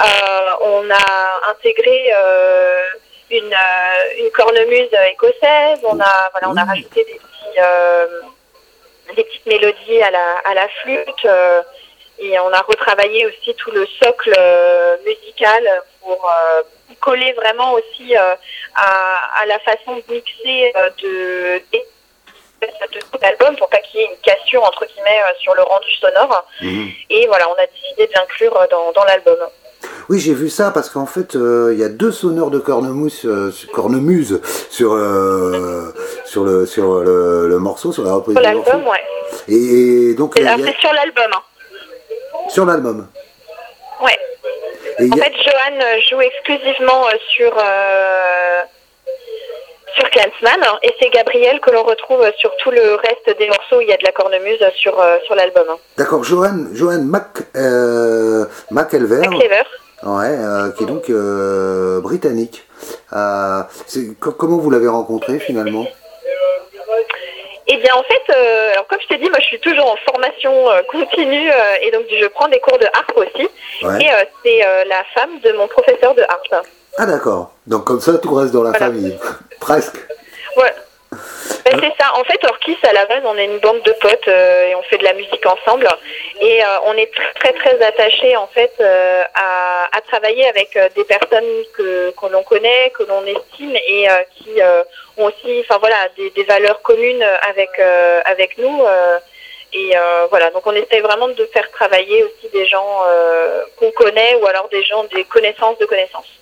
[0.02, 1.08] Euh, on a
[1.52, 1.98] intégré
[3.30, 3.56] une,
[4.22, 5.80] une cornemuse écossaise.
[5.84, 6.70] On a, voilà, on a Mmh.
[6.74, 11.24] rajouté des, petits, des petites mélodies à la, à la flûte.
[12.26, 14.34] et on a retravaillé aussi tout le socle
[15.06, 15.64] musical
[16.02, 16.20] pour
[17.02, 18.36] coller vraiment aussi euh,
[18.76, 21.62] à, à la façon de mixer euh, de,
[22.64, 25.64] de tout l'album pour pas qu'il y ait une cassure entre guillemets euh, sur le
[25.64, 26.46] rendu sonore.
[26.62, 26.90] Mhm.
[27.10, 29.38] Et voilà, on a décidé de l'inclure dans, dans l'album.
[30.10, 33.22] Oui, j'ai vu ça parce qu'en fait, euh, il y a deux sonneurs de cornemuse,
[33.26, 35.92] euh, sur- cornemuse sur, euh,
[36.26, 39.04] sur, le, sur le, le morceau, sur la reprise Sur l'album, ouais.
[39.48, 41.32] Et donc, C'est il y a- ah, c'est sur l'album.
[41.34, 41.42] hein.
[42.50, 43.08] sur l'album.
[44.02, 45.10] Ouais.
[45.12, 47.54] en fait, Johan joue exclusivement sur
[49.96, 53.82] sur Clansman et c'est Gabriel que l'on retrouve sur tout le reste des morceaux.
[53.82, 55.68] Il y a de la cornemuse sur sur l'album.
[55.98, 59.22] D'accord, Johan Johan Mac euh, McElver.
[60.04, 60.38] Ouais,
[60.78, 61.12] qui est donc
[62.02, 62.64] britannique.
[63.10, 65.86] comment vous l'avez rencontré finalement?
[67.74, 69.96] Eh bien, en fait, euh, alors comme je t'ai dit, moi, je suis toujours en
[70.12, 73.50] formation euh, continue euh, et donc je prends des cours de harpe aussi.
[74.02, 74.10] Et
[74.44, 76.68] c'est la femme de mon professeur de harpe.
[76.98, 77.52] Ah d'accord.
[77.68, 79.18] Donc comme ça, tout reste dans la famille,
[79.62, 79.96] presque.
[80.58, 80.74] Ouais.
[81.12, 82.16] Ben, c'est ça.
[82.16, 84.98] En fait, Orkis, à la base, on est une bande de potes et on fait
[84.98, 85.88] de la musique ensemble.
[86.40, 92.12] Et on est très, très attachés, en fait, à, à, travailler avec des personnes que,
[92.12, 94.62] que l'on connaît, que l'on estime et qui
[95.18, 98.84] ont aussi, enfin voilà, des, valeurs communes avec euh, avec nous.
[98.84, 99.20] Euh,
[99.74, 103.04] et euh, voilà, donc on essaie vraiment de faire travailler aussi des gens
[103.78, 106.41] qu'on connaît ou alors des gens des connaissances de connaissances.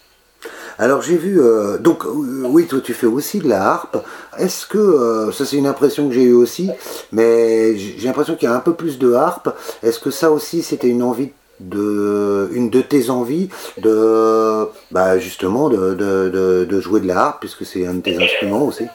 [0.77, 1.41] Alors j'ai vu,
[1.79, 3.97] donc oui, toi tu fais aussi de la harpe.
[4.37, 6.71] Est-ce que, ça c'est une impression que j'ai eue aussi,
[7.11, 9.49] mais j'ai l'impression qu'il y a un peu plus de harpe.
[9.83, 15.69] Est-ce que ça aussi c'était une envie de une de tes envies de bah justement
[15.69, 18.85] de, jouer de la harpe puisque c'est un de tes instruments aussi?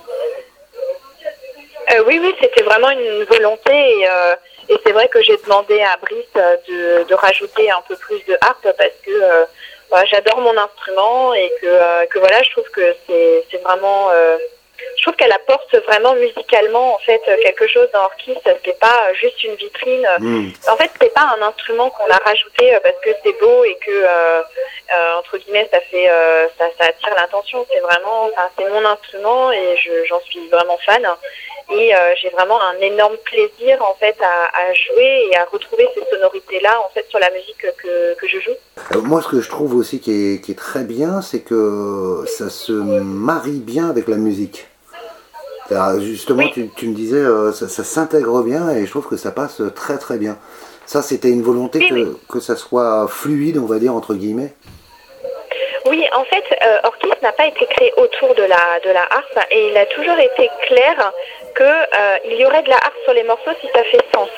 [1.93, 4.35] Euh, oui oui c'était vraiment une volonté et, euh,
[4.85, 6.25] c'est vrai que j'ai demandé à Brice
[6.69, 9.45] de, rajouter un peu plus de harpe parce que euh,
[10.11, 14.11] j'adore mon instrument et que, que voilà je trouve que c'est vraiment
[14.97, 18.37] je trouve qu'elle apporte vraiment musicalement en fait quelque chose dans Orchis.
[18.45, 20.07] C'est pas juste une vitrine.
[20.19, 20.49] Hmm.
[20.69, 23.77] En fait, c'est pas un instrument qu'on a rajouté euh, parce que c'est beau et
[23.77, 24.43] que euh,
[24.93, 26.11] euh, entre guillemets ça fait
[26.59, 27.67] ça, ça, attire l'attention.
[27.71, 29.77] C'est vraiment, c'est mon instrument et
[30.09, 31.07] j'en suis vraiment fan.
[31.73, 36.61] Et j'ai vraiment un énorme plaisir en fait à, jouer et à retrouver ces sonorités
[36.61, 39.01] là en fait sur la musique que, que je joue.
[39.03, 42.51] moi, ce que je trouve aussi qui est, qui est très bien, c'est que ça
[42.51, 44.67] se marie bien avec la musique.
[46.01, 49.99] Justement, tu, me disais, euh, ça, s'intègre bien et je trouve que ça passe très
[49.99, 50.37] très bien.
[50.87, 54.53] Ça, c'était une volonté que, que ça soit fluide, on va dire, entre guillemets
[55.87, 59.47] Oui, en fait, euh, Orchis n'a pas été créé autour de la, de la harpe
[59.51, 61.13] et il a toujours été clair
[61.57, 64.29] qu'il euh, y aurait de la harpe sur les morceaux si ça fait sens.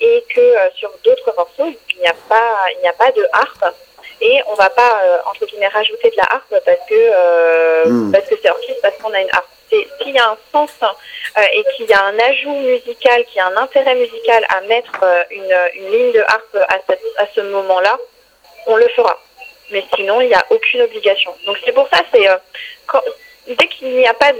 [0.00, 3.74] et que sur d'autres morceaux, il n'y a, pas, il n'y a pas de harpe
[4.22, 8.12] et on va pas entre guillemets rajouter de la harpe parce que hmm.
[8.12, 11.42] parce que c'est orchis parce qu'on a une harpe s'il y a un sens euh,
[11.52, 14.98] et qu'il y a un ajout musical, qu'il y a un intérêt musical à mettre
[15.02, 17.96] euh, une, ligne de harpe à, ce moment-là,
[18.66, 19.18] on le fera.
[19.70, 21.34] Mais sinon, il n'y a aucune obligation.
[21.46, 22.36] Donc c'est pour ça, c'est euh,
[23.56, 24.32] dès qu'il n'y a pas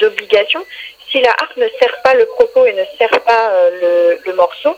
[0.00, 0.66] d'obligation, de,
[1.10, 4.74] si la harpe ne sert pas le propos et ne sert pas le, morceau,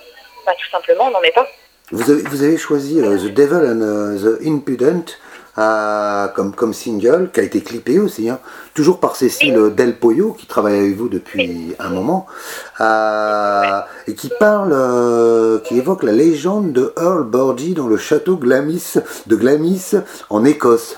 [0.46, 1.46] bah, tout simplement, on n'en met pas.
[1.92, 5.04] Vous avez, vous avez choisi The Devil and the Impudent
[5.56, 8.40] comme, comme single, qui a été clippé aussi, hein,
[8.74, 12.26] toujours par Cécile Del Poyo, qui travaille avec vous depuis un moment,
[12.80, 18.36] euh, et qui parle, euh, qui évoque la légende de Earl Bordy dans le château
[18.36, 18.94] Glamis,
[19.26, 19.92] de Glamis
[20.30, 20.96] en Écosse.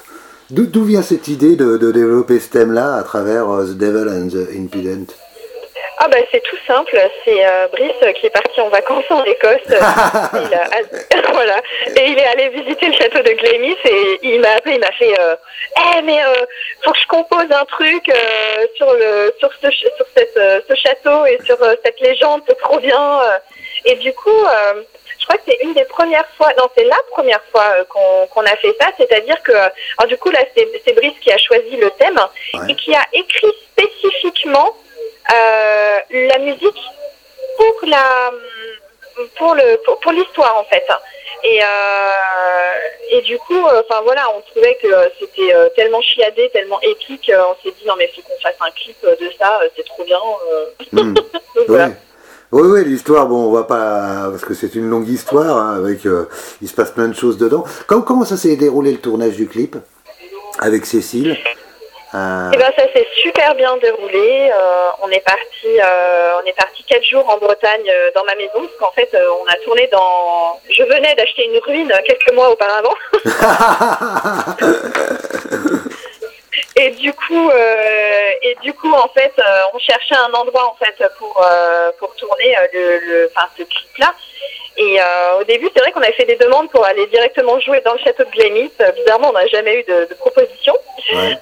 [0.51, 4.29] D'où vient cette idée de, de développer ce thème-là à travers euh, The Devil and
[4.29, 5.13] the Impudent
[5.99, 9.57] ah bah c'est tout simple, c'est euh, Brice qui est parti en vacances en Écosse.
[11.33, 11.57] voilà.
[11.97, 14.93] Et il est allé visiter le château de Glémis et il m'a appelé, il m'a
[14.93, 15.35] fait euh,
[15.97, 16.45] Eh mais euh,
[16.85, 18.13] faut que je compose un truc
[18.77, 23.21] sur le sur ce sur cette, ce château et sur cette légende, c'est trop bien.
[23.87, 24.45] Et du coup
[25.27, 28.75] crois que c'est une des premières fois, non, c'est la première fois qu'on a fait
[28.81, 32.21] ça, c'est-à-dire que, alors du coup, là, c'est Brice qui a choisi le thème
[32.69, 34.75] et qui a écrit spécifiquement
[35.33, 36.81] euh, la musique
[37.57, 38.31] pour la
[39.37, 40.87] pour le pour, l'histoire en fait.
[41.43, 42.11] Et, euh,
[43.11, 47.55] et du coup, euh, enfin voilà, on trouvait que c'était tellement chiadé, tellement épique, on
[47.63, 50.21] s'est dit non mais faut qu'on fasse un clip de ça, c'est trop bien.
[50.93, 51.15] Hmm.
[51.69, 51.81] Oui,
[52.53, 56.01] oui, l'histoire, bon, on va pas, parce que c'est une longue histoire, hein, avec,
[56.63, 57.65] il se passe plein de choses dedans.
[57.87, 59.77] Comment, comment ça s'est déroulé le tournage du clip
[60.61, 61.37] avec Cécile?
[62.15, 62.51] Euh...
[62.55, 64.49] Eh ben, ça s'est super bien déroulé.
[64.51, 68.37] Euh, on est parti, euh, on est parti quatre jours en Bretagne euh, dans ma
[68.37, 70.59] maison parce qu'en fait, euh, on a tourné dans.
[70.71, 72.95] Je venais d'acheter une ruine quelques mois auparavant.
[76.77, 77.51] et du coup,
[78.43, 79.33] et du coup, en fait,
[79.73, 81.45] on cherchait un endroit en fait pour
[81.99, 84.15] pour tourner le, le, enfin, ce clip là.
[84.79, 87.81] Et euh, au début, c'est vrai qu'on avait fait des demandes pour aller directement jouer
[87.81, 88.71] dans le château de Glénis.
[88.95, 90.75] Bizarrement, on n'a jamais eu de, de proposition.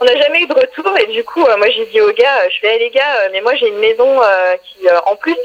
[0.00, 2.59] on n'a jamais eu de retour et du coup, moi j'ai dit aux gars, je
[2.61, 4.20] fais, les gars, mais moi j'ai une maison
[4.62, 5.37] qui, en plus,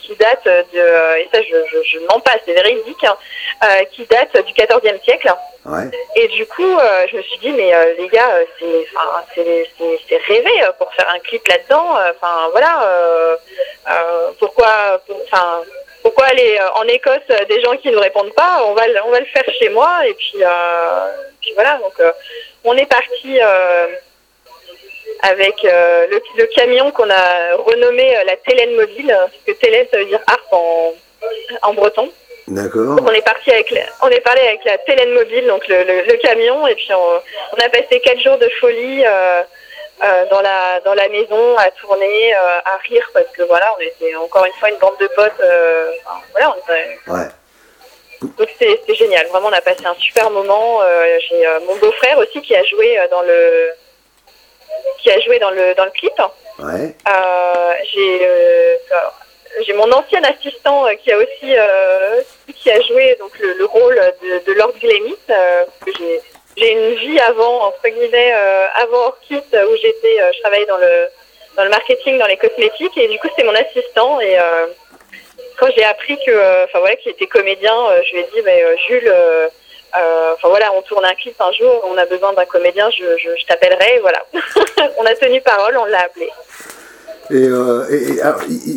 [0.00, 3.16] qui, date de, et ça je, je, je mens pas, c'est véridique, hein,
[3.90, 5.32] qui date du 14e siècle.
[6.14, 6.78] Et du coup,
[7.10, 8.38] je me suis dit, mais les gars,
[9.34, 11.98] c'est rêvé pour faire un clip là-dedans.
[12.14, 13.36] Enfin, voilà.
[14.38, 15.62] pourquoi, enfin,
[16.06, 19.10] pourquoi aller euh, en Écosse euh, des gens qui ne répondent pas On va, on
[19.10, 21.10] va le faire chez moi et puis, euh,
[21.54, 21.78] voilà.
[21.78, 22.00] Donc
[22.62, 23.40] on est parti
[25.22, 30.20] avec le, camion qu'on a renommé la Télène mobile, parce que Télène ça veut dire
[30.28, 30.94] harpe en,
[31.62, 32.08] en breton.
[32.46, 33.00] D'accord.
[33.02, 36.76] On est parti avec, on est parlé avec la Télène mobile, donc le, camion, et
[36.76, 39.04] puis on, a passé quatre jours de folie.
[39.04, 39.42] Euh,
[40.30, 44.14] dans la dans la maison à tourner, euh, à rire parce que voilà, on était
[44.16, 45.40] encore une fois une bande de potes.
[45.40, 45.90] Euh,
[46.32, 47.28] voilà, on ouais.
[48.22, 49.26] Donc c'était génial.
[49.28, 50.80] Vraiment, on a passé un super moment.
[51.28, 53.70] J'ai mon beau-frère aussi qui a joué dans le
[54.98, 56.14] qui a joué dans le dans le clip.
[56.58, 56.94] Ouais.
[57.92, 58.28] j'ai
[59.66, 61.54] j'ai mon ancien assistant qui a aussi
[62.54, 66.20] qui a joué donc le, rôle de, de Lord Glennis que j'ai
[66.56, 70.78] j'ai une vie avant, entre guillemets, euh, avant Orchid, où j'étais, euh, je travaillais dans
[70.78, 71.08] le,
[71.56, 74.20] dans le marketing, dans les cosmétiques, et du coup, c'est mon assistant.
[74.20, 74.66] Et euh,
[75.58, 77.74] quand j'ai appris que, enfin voilà, qu'il était comédien,
[78.06, 79.12] je lui ai dit, mais Jules,
[79.92, 83.46] enfin voilà, on tourne un clip un jour, on a besoin d'un comédien, je, je,
[83.46, 84.24] t'appellerai, voilà.
[84.98, 86.30] on a tenu parole, on l'a appelé.
[87.30, 87.48] Et,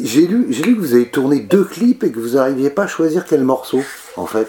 [0.06, 2.84] j'ai lu, j'ai lu que vous avez tourné deux clips et que vous n'arriviez pas
[2.84, 3.82] à choisir quel morceau,
[4.16, 4.48] en fait.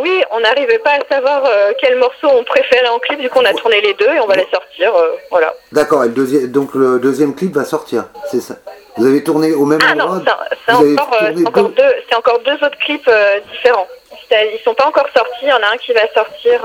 [0.00, 3.38] Oui, on n'arrivait pas à savoir euh, quel morceau on préférait en clip, du coup
[3.40, 5.54] on a tourné les deux et on va les sortir, euh, voilà.
[5.72, 8.56] D'accord, et le deuxième, donc le deuxième clip va sortir, c'est ça?
[8.96, 10.22] Vous avez tourné au même endroit?
[10.26, 10.36] Ah
[10.68, 12.16] non, c'est encore, deux...
[12.16, 13.86] encore, deux autres clips euh, différents.
[14.30, 16.60] Ils sont pas encore sortis, il y en a un qui va sortir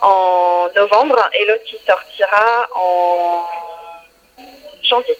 [0.00, 3.44] en novembre et l'autre qui sortira en
[4.82, 5.16] janvier.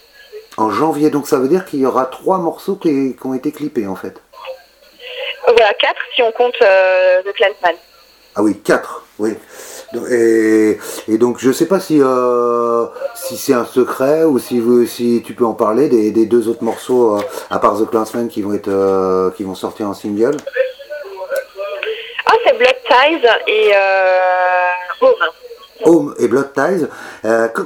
[0.56, 3.86] En janvier, donc ça veut dire qu'il y aura trois morceaux qui ont été clippés
[3.86, 4.20] en fait
[5.46, 7.76] voilà, 4 si on compte euh, The Clansman.
[8.34, 9.34] Ah oui, 4, oui.
[10.10, 10.78] Et,
[11.08, 15.32] et, donc je sais pas si, euh, si c'est un secret ou si, si tu
[15.32, 18.52] peux en parler des, des deux autres morceaux euh, à part The Clansman qui vont,
[18.52, 20.36] être, qui vont sortir en single.
[22.26, 23.72] Ah, c'est Blood Ties et
[25.00, 25.14] Home.
[25.84, 26.86] Home et Blood Ties.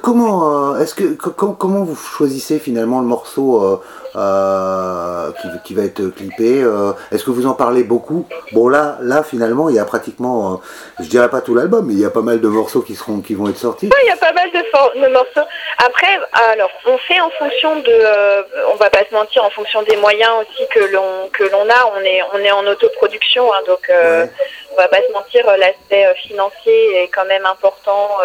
[0.03, 3.81] comment est-ce que comment vous choisissez finalement le morceau
[4.16, 5.31] euh,
[5.64, 6.62] qui, va être clippé.
[6.62, 8.27] Euh, est-ce que vous en parlez beaucoup?
[8.53, 10.57] Bon là, là finalement, il y a pratiquement, euh,
[10.99, 13.20] je dirais pas tout l'album, mais il y a pas mal de morceaux qui seront,
[13.20, 13.87] qui vont être sortis.
[13.87, 15.49] Oui, il y a pas mal de, morceaux.
[15.79, 16.18] Après,
[16.51, 20.33] alors, on fait en fonction de, on va pas se mentir, en fonction des moyens
[20.40, 21.92] aussi que l'on que l'on a.
[21.96, 27.05] On est on est en autoproduction, hein, donc on va pas se mentir, l'aspect financier
[27.05, 28.18] est quand même important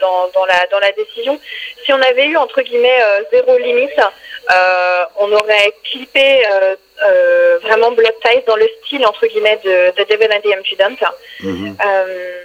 [0.00, 1.38] dans, dans la dans la décision.
[1.84, 3.02] Si on avait eu entre guillemets
[3.32, 4.00] zéro limite,
[5.18, 10.04] on aurait clippé euh, euh, vraiment Blood Ties dans le style entre guillemets de, de
[10.04, 11.06] Devil and the Impudent.
[11.44, 12.42] Euh,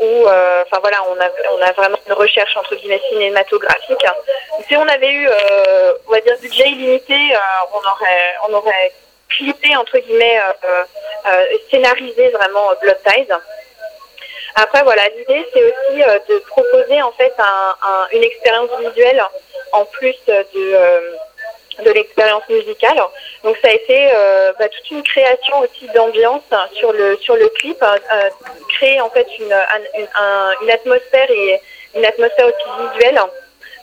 [0.00, 4.04] où, enfin voilà, on a, on a vraiment une recherche entre guillemets cinématographique.
[4.68, 5.28] Si on avait eu,
[6.06, 7.18] on va dire, budget illimité,
[7.72, 8.92] on aurait, on aurait
[9.28, 10.38] clippé entre guillemets,
[11.70, 13.32] scénarisé vraiment Blood Ties.
[14.56, 17.32] Après voilà, l'idée c'est aussi de proposer en fait
[18.12, 19.22] une expérience visuelle
[19.72, 21.16] en plus de
[21.84, 23.00] de l'expérience musicale.
[23.44, 26.42] Donc ça a été euh, bah, toute une création aussi d'ambiance
[26.74, 28.30] sur le sur le clip, hein, euh,
[28.68, 29.54] créer en fait une,
[30.62, 31.60] une, atmosphère et
[31.94, 33.20] une atmosphère aussi visuelle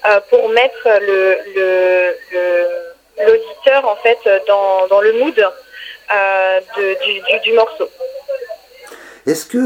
[0.08, 2.16] euh, pour mettre le
[3.26, 5.36] l'auditeur en fait dans, dans le mood
[7.44, 7.90] du, morceau.
[9.26, 9.60] Est-ce que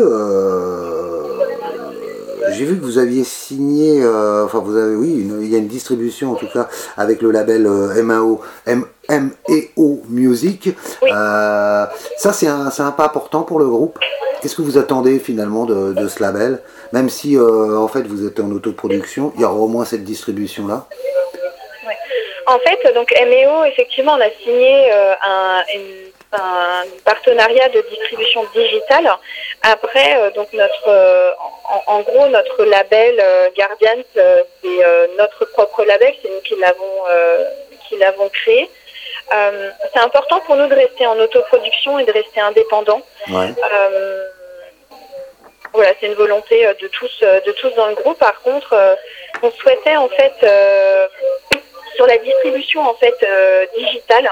[2.52, 5.68] j'ai vu que vous aviez signé, euh, enfin vous avez, oui, il y a une
[5.68, 6.68] distribution en tout cas
[6.98, 10.70] avec le label euh, MAO, M, MEO Music.
[11.04, 11.86] Euh,
[12.18, 14.00] ça c'est un, un, pas important pour le groupe.
[14.42, 16.62] Qu'est-ce que vous attendez finalement de, ce label?
[16.94, 20.68] Même si en fait vous êtes en autoproduction, il y aura au moins cette distribution
[20.68, 20.86] là.
[22.46, 29.10] En fait, donc MEO, effectivement, on a signé un, une un partenariat de distribution digitale.
[29.64, 31.32] Après, euh, donc notre, euh,
[31.88, 37.04] en, gros, notre label euh, Guardians, c'est notre propre label, c'est nous qui l'avons
[37.88, 38.70] qui l'avons créé.
[39.32, 43.02] c'est important pour nous de rester en autoproduction et de rester indépendant.
[45.74, 48.18] voilà, c'est une volonté de tous, de tous dans le groupe.
[48.20, 48.76] Par contre,
[49.42, 50.34] on souhaitait en fait
[51.98, 53.28] sur la distribution fait
[53.76, 54.30] digitale,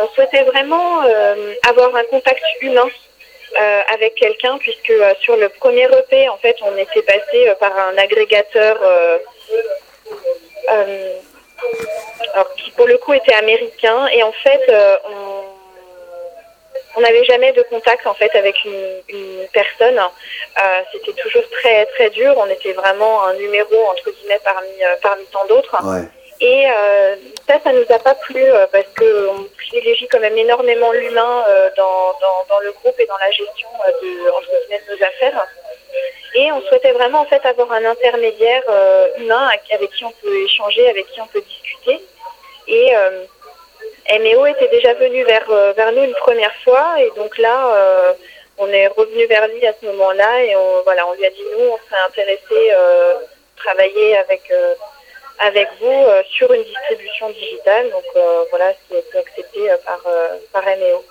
[0.00, 1.02] on souhaitait vraiment
[1.68, 2.88] avoir un contact humain
[3.92, 8.78] avec quelqu'un puisque sur le premier EP, en fait, on était passé par un agrégateur
[12.56, 14.62] qui pour le coup était américain et en fait
[16.96, 19.98] on n'avait jamais de contact avec une, personne.
[19.98, 22.34] Euh, c'était toujours très très dur.
[22.36, 25.76] On était vraiment un numéro entre guillemets euh, parmi tant d'autres.
[26.42, 31.44] Et euh, ça, ça nous a pas plu parce qu'on privilégie quand même énormément l'humain
[31.76, 33.68] dans, dans, le groupe et dans la gestion
[34.00, 35.46] guillemets de nos affaires.
[36.34, 38.62] Et on souhaitait vraiment en fait avoir un intermédiaire
[39.18, 42.00] humain avec qui on peut échanger, avec qui on peut discuter.
[42.66, 42.92] Et
[44.18, 48.12] MEO était déjà venu vers, euh, vers nous une première fois et donc là, euh,
[48.58, 51.42] on est revenu vers lui à ce moment-là et on, voilà, on lui a dit
[51.52, 53.14] nous, on serait intéressé euh,
[53.56, 54.52] travailler avec
[55.38, 57.90] avec vous sur une distribution digitale.
[57.90, 58.04] Donc
[58.50, 60.00] voilà, ce qui a été accepté par,
[60.52, 61.02] par MEO.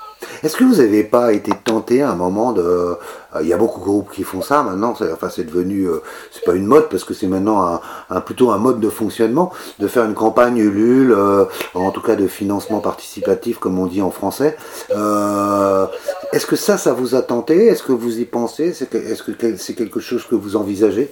[0.43, 2.61] Est-ce que vous n'avez pas été tenté à un moment de...
[2.61, 2.95] Euh,
[3.41, 6.01] il y a beaucoup de groupes qui font ça maintenant, c'est, enfin c'est devenu, euh,
[6.31, 7.79] c'est pas une mode parce que c'est maintenant
[8.09, 12.15] un, plutôt un mode de fonctionnement, de faire une campagne Ulule, euh, en tout cas
[12.15, 14.57] de financement participatif comme on dit en français.
[14.89, 17.67] est-ce que ça, ça vous a tenté?
[17.67, 18.69] Est-ce que vous y pensez?
[18.69, 21.11] Est-ce que c'est quelque chose que vous envisagez?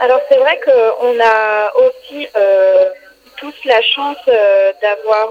[0.00, 2.26] Alors c'est vrai qu'on a aussi
[3.36, 4.16] tous la chance
[4.82, 5.28] d'avoir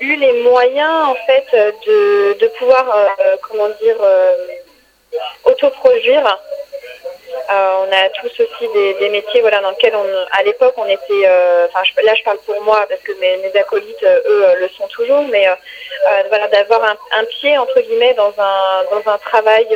[0.00, 1.46] eu les moyens en fait
[1.86, 4.32] de, de pouvoir euh, comment dire euh,
[5.44, 6.38] autoproduire.
[7.50, 11.28] Euh, on a tous aussi des, métiers voilà dans lesquels on à l'époque on était
[11.68, 15.22] enfin là je parle pour moi parce que mes, mes acolytes eux le sont toujours
[15.22, 15.46] mais
[16.28, 19.66] voilà d'avoir un, un, pied entre guillemets dans un dans un travail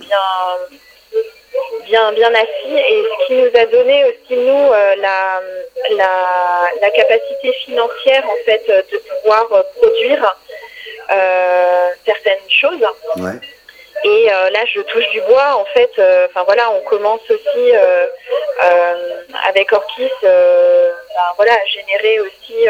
[0.00, 0.18] bien
[1.84, 5.40] bien, bien assis et ce qui nous a donné aussi nous euh, la,
[5.90, 10.36] la, la, capacité financière en fait de pouvoir euh, produire
[11.10, 12.84] euh, certaines choses.
[14.04, 15.54] Et là, je touche du bois.
[15.54, 15.92] En fait,
[16.26, 17.72] enfin voilà, on commence aussi
[19.44, 20.90] avec Orkis, ben,
[21.36, 22.66] voilà, à générer aussi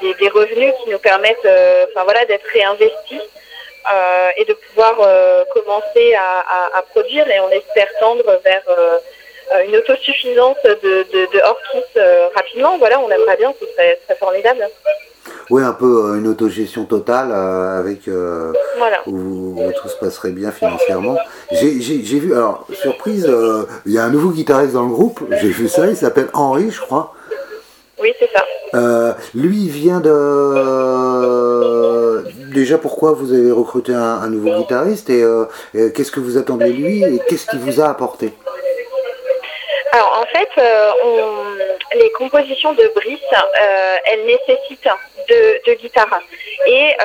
[0.00, 1.46] des, des, revenus qui nous permettent,
[1.90, 3.47] enfin voilà, d'être réinvestis euh,
[4.36, 8.98] et de pouvoir euh, commencer à, produire et on espère tendre vers euh,
[9.66, 12.78] une autosuffisance de, de, Orkis rapidement.
[12.78, 14.68] Voilà, on aimerait bien, ce serait, formidable.
[15.50, 18.00] Oui, un peu une autogestion totale avec
[19.06, 21.16] où, tout se passerait bien financièrement.
[21.50, 23.30] J'ai vu, alors surprise,
[23.86, 26.70] il y a un nouveau guitariste dans le groupe, j'ai vu ça, il s'appelle Henri,
[26.70, 27.14] je crois.
[28.00, 28.44] Oui, c'est ça.
[29.34, 30.08] lui, il vient de
[32.58, 36.72] déjà pourquoi vous avez recruté un, nouveau guitariste euh, et, qu'est-ce que vous attendez de
[36.72, 38.32] lui et qu'est-ce qu'il vous a apporté
[39.92, 40.90] Alors en fait, euh,
[41.94, 44.88] les compositions de Brice, euh, elles nécessitent
[45.28, 46.20] de, guitare.
[46.66, 46.96] Et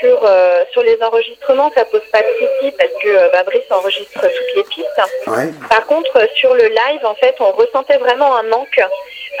[0.00, 0.28] sur,
[0.72, 4.64] sur les enregistrements, ça pose pas de souci parce que bah, Brice enregistre toutes les
[4.64, 5.00] pistes.
[5.68, 8.86] Par contre, sur le live, en fait, on ressentait vraiment un manque euh,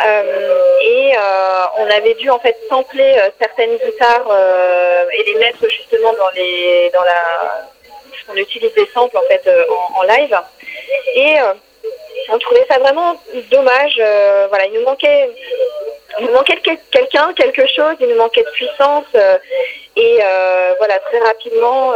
[0.00, 4.26] et euh, on avait dû en fait sampler euh, certaines guitares
[5.12, 7.68] et les mettre justement dans les dans la
[8.28, 9.42] on utilise des samples en fait
[9.96, 10.38] en, live.
[11.14, 11.34] Et
[12.30, 13.16] on trouvait ça vraiment
[13.50, 13.96] dommage
[14.48, 15.30] voilà il nous manquait
[16.18, 16.58] il nous manquait
[16.90, 19.04] quelqu'un quelque chose il nous manquait de puissance
[19.96, 20.18] et
[20.78, 21.92] voilà très rapidement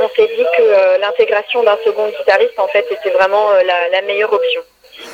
[0.00, 3.50] on s'est dit que l'intégration d'un second guitariste en fait était vraiment
[3.92, 4.62] la meilleure option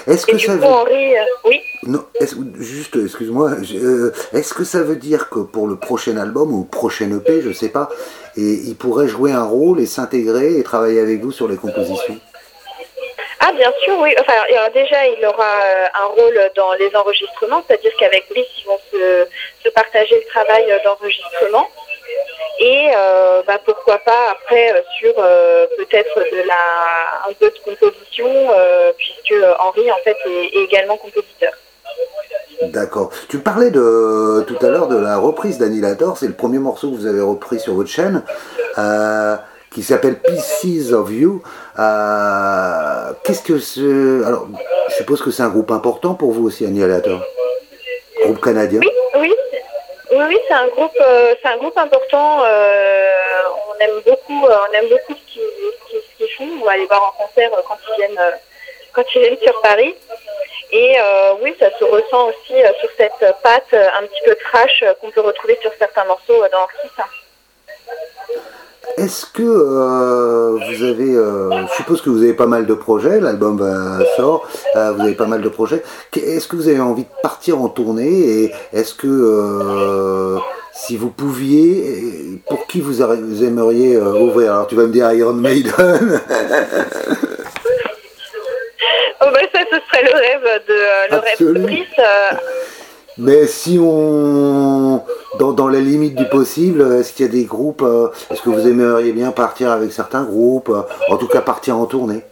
[0.07, 0.65] est-ce que ça veut...
[0.65, 1.61] Euh, oui.
[1.85, 2.05] Non,
[2.59, 3.51] juste, excuse-moi.
[3.75, 7.53] Euh, est-ce que ça veut dire que pour le prochain album ou prochain EP, je
[7.53, 7.89] sais pas,
[8.37, 12.19] et il pourrait jouer un rôle et s'intégrer et travailler avec vous sur les compositions?
[13.41, 14.15] Ah bien sûr, oui.
[14.21, 14.33] Enfin,
[14.73, 19.27] déjà, il aura euh, un rôle dans les enregistrements, c'est-à-dire qu'avec lui, ils vont se,
[19.63, 21.69] se partager le travail d'enregistrement
[22.61, 27.59] et euh, bah, pourquoi pas après euh, sur euh, peut-être de la un peu de
[27.65, 28.29] composition
[28.97, 31.53] puisque Henri en fait est, également compositeur.
[32.63, 33.11] D'accord.
[33.29, 36.97] Tu parlais de tout à l'heure de la reprise d'Annihilator, c'est le premier morceau que
[36.97, 38.23] vous avez repris sur votre chaîne,
[39.73, 41.43] qui s'appelle Pieces of You.
[43.25, 44.47] Qu'est-ce que c'est Alors,
[44.89, 47.21] je suppose que c'est un groupe important pour vous aussi, Annihilator
[48.23, 48.81] Groupe canadien?
[48.81, 49.35] Oui, oui,
[50.15, 52.45] oui, oui, c'est un groupe, euh, c'est un groupe important.
[52.45, 53.11] Euh,
[53.69, 56.49] on aime beaucoup, euh, on aime beaucoup ce qu'ils font.
[56.61, 58.21] On va aller voir en concert quand ils viennent,
[58.93, 59.95] quand ils viennent sur Paris.
[60.71, 60.97] Et
[61.41, 65.59] oui, ça se ressent aussi sur cette patte un petit peu trash qu'on peut retrouver
[65.61, 66.91] sur certains morceaux dans Orchis.
[68.97, 73.21] Est-ce que euh, vous avez, euh, je suppose que vous avez pas mal de projets,
[73.21, 73.61] l'album
[74.17, 75.83] sort, euh, vous avez pas mal de projets.
[76.15, 80.39] Est-ce que vous avez envie de partir en tournée et est-ce que
[80.73, 84.53] si vous pouviez, pour qui vous, aimeriez ouvrir?
[84.53, 85.73] Alors tu vas me dire Iron Maiden.
[89.21, 92.01] oh bah ça, ce serait le rêve de, le rêve de Brice.
[93.19, 95.03] Mais si on,
[95.39, 98.51] dans, dans les limites du possible, est-ce qu'il y a des groupes, euh, est-ce que
[98.51, 102.23] vous aimeriez bien partir avec certains groupes, euh, en tout cas partir en tournée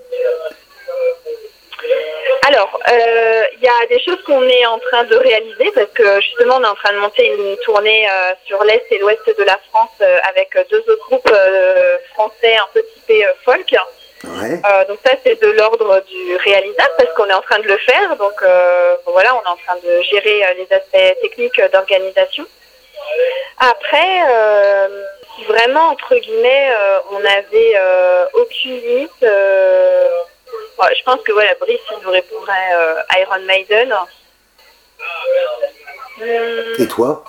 [2.45, 6.21] alors, euh, il y a des choses qu'on est en train de réaliser parce que
[6.21, 8.07] justement on est en train de monter une tournée
[8.45, 11.33] sur l'est et l'ouest de la France avec deux autres groupes
[12.13, 13.73] français un peu typés folk.
[14.25, 17.77] Euh, donc ça c'est de l'ordre du réalisable parce qu'on est en train de le
[17.79, 18.17] faire.
[18.17, 22.47] Donc euh, voilà, on est en train de gérer euh, les aspects techniques d'organisation.
[23.59, 24.21] Après,
[25.37, 26.71] si vraiment entre guillemets
[27.11, 27.81] on n'avait
[28.35, 32.71] aucune limite, je pense que voilà, Brice il nous répondrait
[33.21, 33.95] Iron Maiden.
[36.79, 37.25] Et toi?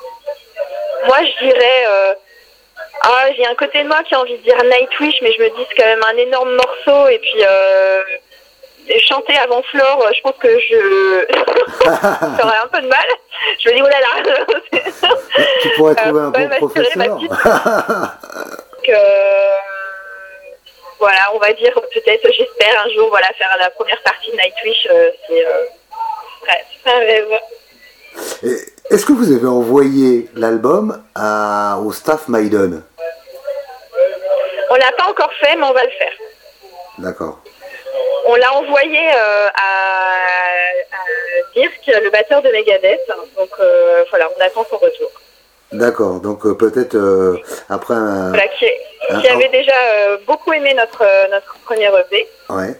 [1.05, 1.85] Moi je dirais
[3.05, 5.49] ah, j'ai un côté de moi qui a envie de dire Nightwish, mais je me
[5.49, 7.09] dis c'est quand même un énorme morceau.
[7.09, 8.01] Et puis, euh,
[8.99, 11.25] chanter avant Flore, je pense que je
[12.39, 13.05] j'aurais un peu de mal.
[13.59, 14.13] Je me dis, oh là là
[15.61, 17.19] Tu pourrais trouver un bon professeur.
[18.89, 19.55] Euh,
[20.99, 24.87] voilà, on va dire peut-être, j'espère un jour, voilà, faire la première partie de Nightwish.
[24.91, 25.09] Euh,
[26.83, 27.39] c'est un rêve.
[28.89, 32.83] Est-ce que vous avez envoyé l'album au staff Maiden?
[34.69, 36.13] On l'a pas encore fait, mais on va le faire.
[36.97, 37.42] D'accord.
[38.25, 40.17] On l'a envoyé euh, à,
[41.55, 43.07] Dirk, le batteur de Megadeth.
[43.37, 45.09] Donc euh, voilà, on attend son retour.
[45.71, 46.97] D'accord, donc euh, peut-être
[47.69, 48.29] après un...
[48.29, 49.73] Voilà, qui, avait déjà
[50.25, 52.27] beaucoup aimé notre, notre premier EP.
[52.49, 52.79] Ouais.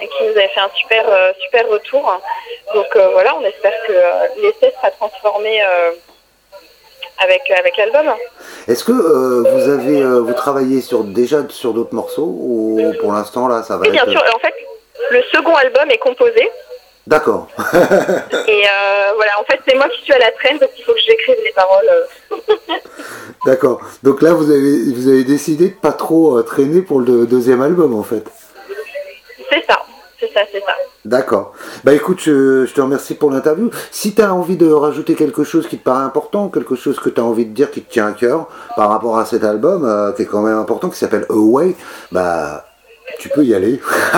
[0.00, 1.04] Et qui nous avait fait un super,
[1.42, 2.20] super retour.
[2.74, 3.92] Donc voilà, on espère que
[4.40, 5.62] l'essai sera transformé
[7.18, 8.14] avec, avec l'album.
[8.68, 13.12] Est-ce que euh, vous avez euh, vous travaillez sur déjà sur d'autres morceaux ou pour
[13.12, 14.22] l'instant là ça va Oui, bien sûr.
[14.34, 14.54] En fait,
[15.10, 16.50] le second album est composé.
[17.06, 17.46] D'accord.
[17.58, 20.92] Et euh, voilà, en fait, c'est moi qui suis à la traîne parce qu'il faut
[20.92, 21.88] que j'écrive les paroles.
[23.46, 23.80] D'accord.
[24.02, 27.94] Donc là, vous avez vous avez décidé de pas trop traîner pour le deuxième album
[27.94, 28.24] en fait.
[29.50, 29.80] C'est ça.
[30.18, 30.74] C'est ça, c'est ça.
[31.04, 31.52] D'accord.
[31.84, 33.70] Bah écoute, je, te remercie pour l'interview.
[33.90, 37.10] Si tu as envie de rajouter quelque chose qui te paraît important, quelque chose que
[37.10, 39.84] tu as envie de dire qui te tient à cœur par rapport à cet album,
[39.84, 41.76] euh, qui est quand même important, qui s'appelle Away,
[42.10, 42.64] bah
[43.18, 43.80] tu peux y aller.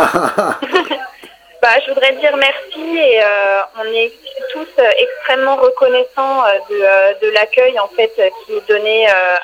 [1.62, 4.12] bah, je voudrais dire merci et euh, on est
[4.52, 8.12] tous euh, extrêmement reconnaissants de, de l'accueil en fait
[8.44, 9.40] qui est donné à,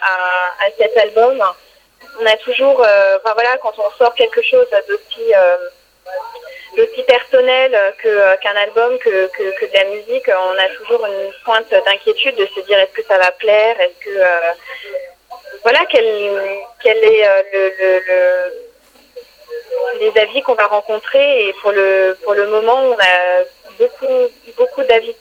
[0.61, 1.42] à, cet album.
[2.20, 5.32] On a toujours, enfin voilà, quand on sort quelque chose d'aussi
[6.80, 12.36] aussi personnel qu'un album, que, que, de la musique, on a toujours une pointe d'inquiétude
[12.36, 14.53] de se dire est-ce que ça va plaire, est-ce que euh,
[15.62, 16.05] voilà quel,
[16.82, 18.64] quel est euh, le,
[20.01, 23.45] les avis qu'on va rencontrer et pour le pour le moment on a
[23.79, 24.14] beaucoup
[24.57, 25.14] beaucoup d'avis.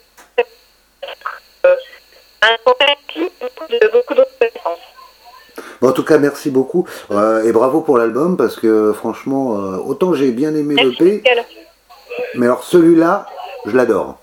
[1.65, 1.75] Euh,
[2.41, 2.57] un
[3.69, 4.79] de beaucoup d'autres connaissances
[5.81, 6.87] en tout cas, merci beaucoup.
[7.11, 11.23] Euh, et bravo pour l'album parce que franchement, euh, autant j'ai bien aimé le P,
[12.35, 13.27] mais alors celui-là,
[13.65, 14.17] je l'adore.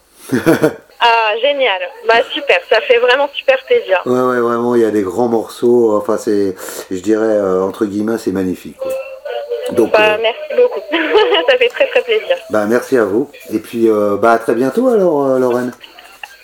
[1.01, 1.81] Ah, génial.
[2.07, 4.01] Bah super, ça fait vraiment super plaisir.
[4.07, 5.97] Ouais, ouais, vraiment, il y a des grands morceaux.
[5.97, 6.55] Enfin, c'est,
[6.91, 8.79] je dirais, euh, entre guillemets, c'est magnifique.
[9.73, 10.81] Donc, bah, merci beaucoup.
[11.49, 12.37] ça fait très très plaisir.
[12.51, 13.31] Bah, merci à vous.
[13.53, 13.89] Et puis,
[14.21, 15.73] bah, à très bientôt alors, Lorraine.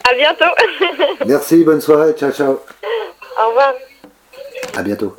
[0.09, 0.45] À bientôt.
[1.27, 2.13] merci, bonne soirée.
[2.13, 2.61] Ciao, ciao.
[3.39, 3.75] Au revoir.
[4.77, 5.13] À bientôt.